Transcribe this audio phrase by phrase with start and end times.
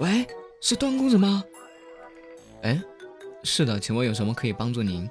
[0.00, 0.26] 喂，
[0.60, 1.42] 是段公子吗？
[2.62, 2.80] 哎，
[3.42, 5.10] 是的，请问有什么可以帮助您？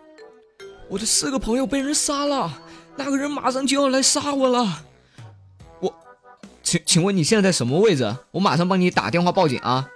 [0.89, 2.49] 我的四个朋友被人杀了，
[2.95, 4.83] 那个人马上就要来杀我了。
[5.81, 5.93] 我，
[6.63, 8.15] 请请问你现在在什么位置？
[8.31, 9.89] 我马上帮你打电话报警啊！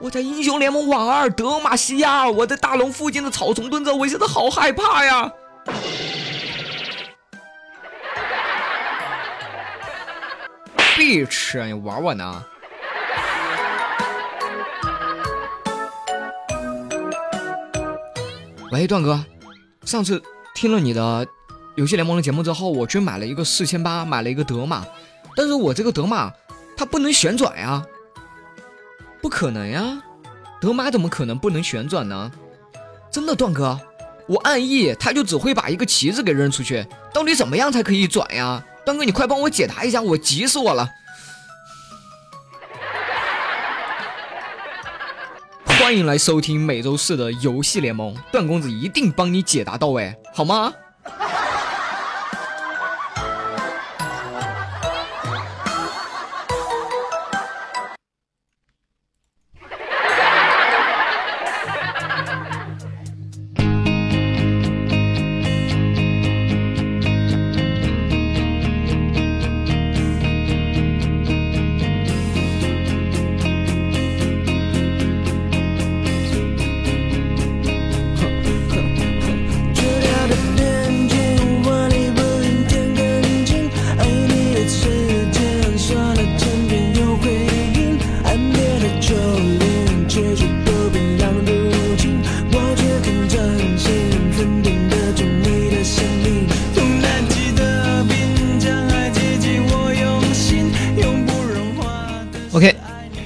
[0.00, 5.32] 我在英雄联盟网二德玛西亚，我在大龙附近的草丛蹲着，我现在好害怕呀！
[10.96, 12.44] 别吃，你玩我呢？
[18.72, 19.24] 喂，段哥，
[19.84, 20.22] 上次
[20.54, 21.26] 听了你的
[21.74, 24.86] 游戏联盟的节目之后，我去买了一个四千八，买了一个德玛，
[25.34, 26.32] 但是我这个德玛
[26.76, 27.84] 它不能旋转呀，
[29.20, 30.00] 不可能呀，
[30.60, 32.30] 德玛怎么可能不能旋转呢？
[33.10, 33.76] 真的，段哥，
[34.28, 38.64] 我按 E，它就只会把一个旗子给扔出去，到底怎么样才可以转呀？
[38.86, 40.88] 段哥，你快帮我解答一下，我急死我了。
[45.90, 50.72] 欢迎来收听每周四的游戏联盟，段公子一定帮你解答到位，好吗？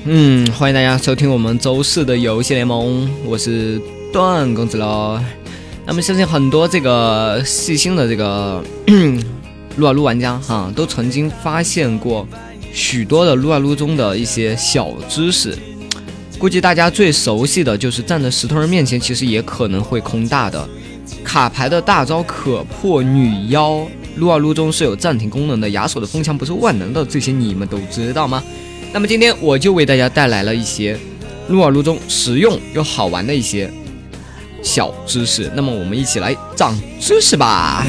[0.07, 3.81] 嗯，欢迎大家收听我们周四的游戏联盟，我是
[4.13, 5.19] 段公子喽。
[5.87, 8.63] 那么相信很多这个细心的这个
[9.79, 12.29] 撸啊撸玩家哈，都曾经发现过
[12.71, 15.57] 许多的撸啊撸中的一些小知识。
[16.39, 20.69] 估计大家最熟悉的就是站在石头人面前，其实也可能会空大的
[21.25, 23.81] 卡牌的大招可破女妖。
[24.17, 28.45] 撸啊撸中是有暂停功能的，亚索的风墙不是万能的，这些你们都知道吗？
[28.93, 30.97] 那么今天我就为大家带来了一些
[31.49, 33.69] 撸啊撸中实用又好玩的一些
[34.63, 35.51] 小知识。
[35.55, 37.85] 那么我们一起来长知识吧。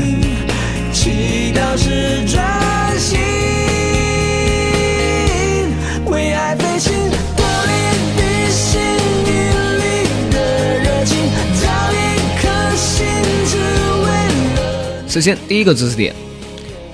[15.07, 16.13] 首先，第一个知识点。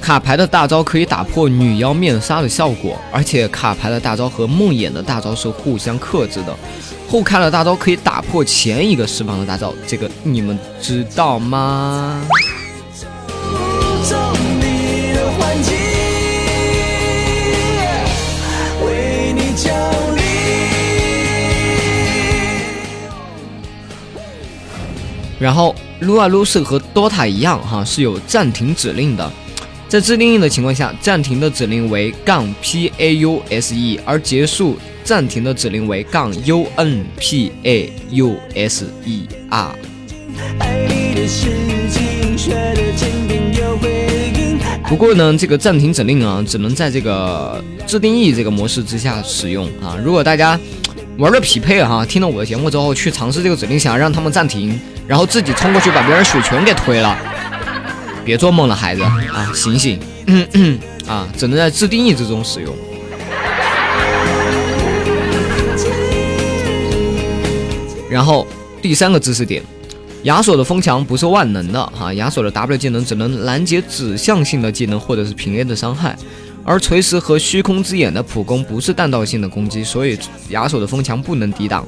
[0.02, 6.58] 卡牌的大招可以打破女妖面纱的效果，而且卡牌的大招和梦魇的大招是互相克制的。
[7.08, 12.22] 后开的大招可以打破前一个释放的大招，这个你们知道吗？
[25.40, 29.32] 然后撸啊撸是和 DOTA 一样哈，是有暂停指令的。
[29.92, 39.76] 在自定义的情况下，暂停的指令为杠 P A U S E，而结束暂停的指令为杠 U N P A U S E R。
[44.88, 50.00] 不过呢，这个暂停指令啊，只能在这个自定义这个模式之下使用啊。
[50.02, 50.58] 如果大家
[51.18, 57.18] 玩的匹配哈，听了我的节目之后去尝试这个指令，想让他们暂停，然后自己冲过去把别人水全给推了。
[58.24, 60.00] 别做梦了，孩子啊，醒醒！
[61.08, 62.74] 啊，只能在自定义之中使用。
[68.10, 68.46] 然后
[68.82, 69.64] 第三个知识点，
[70.24, 76.16] 亚索的风墙不是万能的哈，亚索的 W 技能只能拦截指向性的技能或者是平 A 的伤害，
[76.64, 80.20] 而锤石和虚空之眼的普攻不是弹道性的攻击，所以
[80.50, 81.88] 亚索的风墙不能抵挡。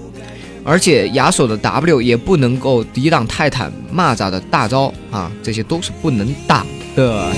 [0.65, 6.65] 而且亚索的 W 也不能够抵挡泰坦蚂蚱的大招啊，这些都是不能挡
[6.95, 7.29] 的。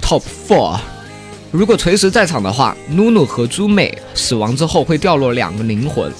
[0.00, 0.78] Top four，
[1.50, 6.10] 如果锤石在场的话，努努和朱美死亡之后会掉落两个灵魂。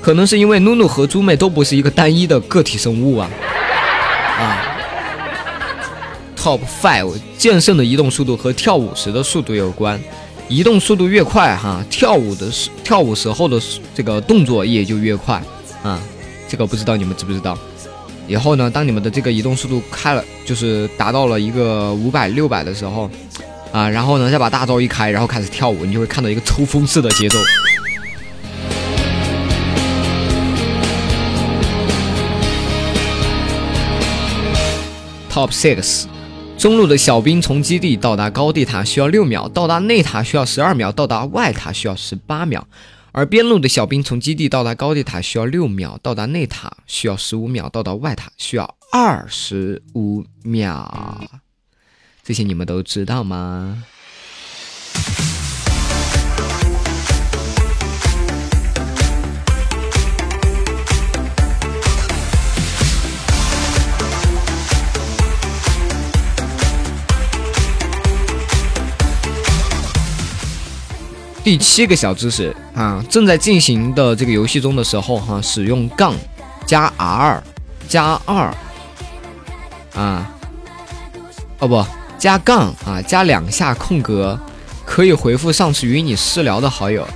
[0.00, 3.28] 可能是因为努努和猪妹都不是一个单一的个体生物啊
[4.38, 4.62] 啊
[6.36, 10.00] ！Top five，剑圣的移动速度和跳舞时的速度有关。
[10.48, 13.60] 移动速度越快哈，跳舞的时跳舞时候的
[13.92, 15.42] 这个动作也就越快
[15.82, 16.00] 啊。
[16.48, 17.58] 这个不知道你们知不知道？
[18.28, 23.10] 以后呢，当你们的这个移动速度开了，就是达到了一个五百六百的时候
[23.72, 27.38] 啊，然后呢再把大招一开，然后开始跳舞，你就会看到一个抽风式的节奏。
[35.36, 36.06] Top six，
[36.56, 42.66] 中路的小兵从基地到达高地塔需要六秒，到达内塔需要十二秒，到达外塔需要十八秒。
[43.12, 51.22] 而边路的小兵从基地到达高地塔需要六秒，到达内塔需要十五秒，到达外塔需要二十五秒。
[52.24, 53.84] 这些你们都知道吗？
[71.46, 76.12] 第七个小知识啊，正在进行的这个游戏中的时候哈，使用杠
[76.66, 77.40] 加 R
[77.86, 78.52] 加二
[79.94, 80.28] 啊，
[81.60, 81.86] 哦不，
[82.18, 84.36] 加杠啊，加两下空格，
[84.84, 87.06] 可以回复上次与你私聊的好友。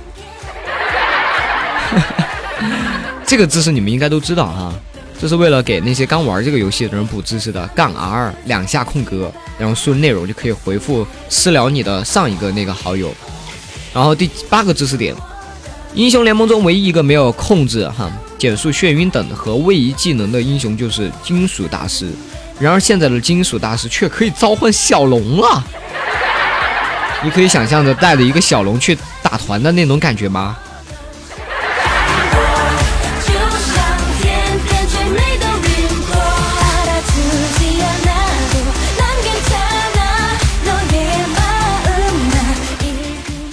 [3.27, 4.73] 这个知识你们应该都知道哈，
[5.19, 7.67] 这是为了给那些刚玩这个游戏的人补知识的。
[7.75, 9.29] 杠 R 两下空格，
[9.59, 13.13] 然后输入内容就可以回复私聊你的上一个那个好友。
[13.93, 15.13] 然后第八个知识点，
[15.93, 22.09] 英雄联盟中唯一一个没有控制哈减速、眩晕等和位移技能的英雄就是金属大师。
[22.59, 25.63] 然而现在的金属大师却可以召唤小龙了，
[27.23, 30.55] 你可以想象着带着一个小龙去打团的那种感觉吗？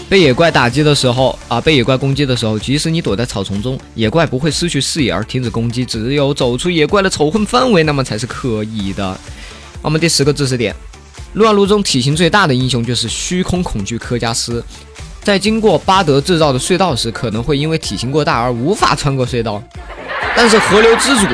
[0.08, 9.18] 被野怪打击的时候啊，被野怪攻击的时候，即使你躲在草丛中，野怪不会失去视野而停止攻击，只有走出野怪的仇恨范围，那么才是可以的。
[9.82, 10.74] 我们第十个知识点，
[11.34, 14.64] 撸啊撸中体型最大的英雄就是虚空恐惧科加斯，
[15.22, 19.62] 在经过巴德制造的隧道时，可能会因为体型过大而无法穿过隧道，
[20.34, 21.26] 但是河流之主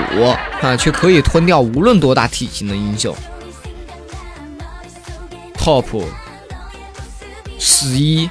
[0.60, 3.14] 啊，却可以吞掉无论多大体型的英雄。
[5.56, 6.02] Top
[7.56, 8.28] 十一。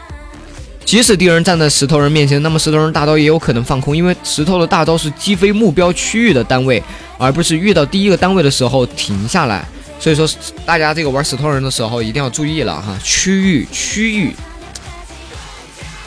[0.94, 6.84] 即使敌人站在石头人面前，那么石头人大刀也有可能放空，因为石头的大刀是击飞目标区域的单位，
[7.18, 9.68] 而不是遇到第一个单位的时候停下来。
[10.00, 10.30] 所以说，
[10.68, 14.36] 大家这个玩石头人的时候一定要注意了哈，区域区域。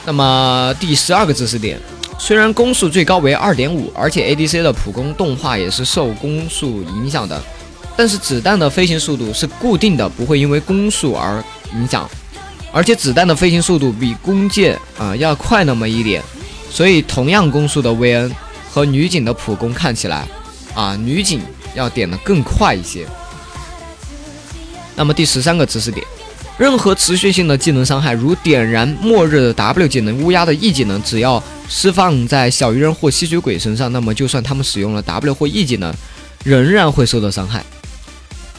[0.04, 1.80] 那么第十二个知识点，
[2.16, 7.42] 虽然攻速最高为二点五，而且 ADC 的普攻动画也是受攻速影响的，
[7.96, 11.42] 但是子弹的飞行速度是固定的，不会因为攻速而
[11.74, 12.08] 影响。
[12.76, 16.22] 而且子弹的飞行速度比弓箭啊要快那么一点，
[16.70, 18.30] 所以同样攻速的薇恩
[18.70, 20.28] 和女警的普攻看起来
[20.74, 21.40] 啊，女警
[21.74, 23.06] 要点的更快一些。
[24.94, 26.06] 那么第十三个知识点，
[26.58, 35.90] 任何持续性的技能伤害，如点燃末日的 W 技能、乌鸦的 E 技能，只要释放在小鱼人或吸血鬼身上，那么就算他们使用了 W 或 E 技能，
[36.44, 37.64] 仍然会受到伤害。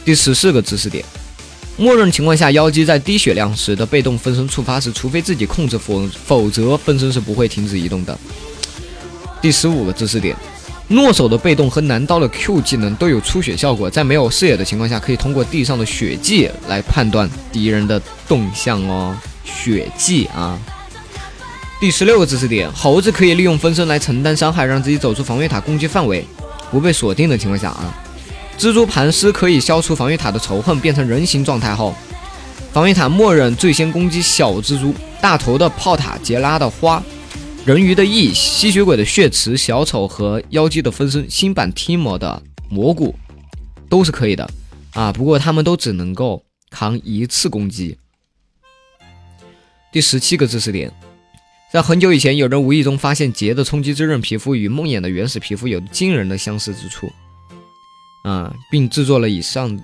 [0.04, 1.06] 第十四个知识点。
[1.78, 8.18] 默认情况下，妖姬在低血量时的被动分身触发时，除非自己控制，否否则分身是不会停止移动的。
[9.40, 10.36] 第十五个知识点：
[10.88, 19.16] 诺手的被动和男刀的 Q 技能都有出血效果，在没有视野的情况下，可以通过地上的血迹来判断敌人的动向哦。
[19.46, 20.60] 血迹啊！
[21.80, 26.26] 第十六个知识点：猴子可以利用分身来承担伤害，让自己走出防御塔攻击范围，
[26.72, 27.94] 不被锁定的情况下啊。
[28.58, 31.94] 蜘蛛盘丝可以消除防御塔的仇恨，变成人形状态后，
[32.74, 37.02] 防御塔默认最先攻击小蜘蛛、大头的炮塔、杰拉的花、
[37.66, 41.30] 人鱼的翼、吸血鬼的血池、小丑和妖姬的分身。
[41.30, 43.14] 新版 Timo 的蘑菇
[43.88, 44.50] 都是可以的
[44.94, 47.98] 啊，不过他们都只能够扛一次攻击。
[49.92, 50.92] 第十七个知识点，
[51.72, 57.12] 在很久以前，有人无意中发现杰的冲击之刃皮肤与梦魇的原始皮肤有惊人的相似之处。
[58.28, 59.80] 啊，并制作了以上，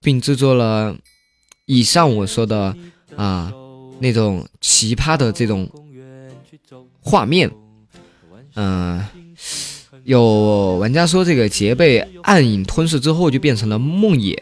[0.00, 0.96] 并制作了
[1.66, 2.74] 以上我说的
[3.14, 3.52] 啊
[3.98, 5.68] 那种奇葩的这种
[7.02, 7.50] 画面。
[8.54, 9.04] 嗯，
[10.04, 14.34] 有玩家说这个杰被暗影吞噬之后就变成了梦魇，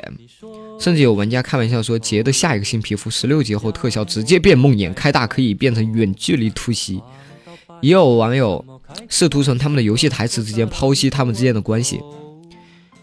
[0.79, 7.03] 甚至有玩家开玩笑说杰的下一个新皮肤十六级后特效直接变梦魇，开大可以变成远距离突袭。
[7.81, 8.65] 也有网友。
[9.09, 12.01] 试图从他们的游戏台词之间剖析他们之间的关系，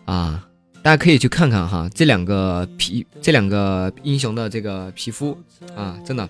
[0.06, 0.48] 啊，
[0.82, 5.38] 大家可以去看看哈，这两个皮，这两个英雄的这个皮肤
[5.76, 6.28] 啊，真的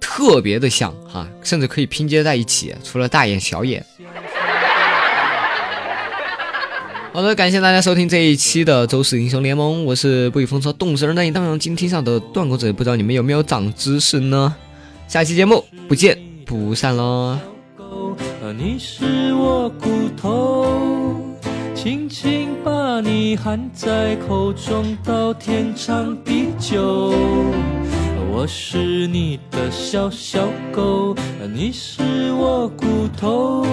[0.00, 3.84] 特别的像哈，甚至可以拼接在一起，除了大眼小眼。
[7.12, 14.54] 好的，感谢大家收听这一期的周四英雄联盟，我是不与风车动声难以荡漾金听上的段公子，不知道你们有没有长知识呢？
[15.08, 17.38] 下期节目不见不散喽！
[18.52, 21.16] 你是我骨头，
[21.74, 27.14] 轻轻把你含在口中，到天长地久。
[28.30, 31.14] 我是你的小小狗，
[31.54, 32.02] 你是
[32.34, 33.64] 我骨头。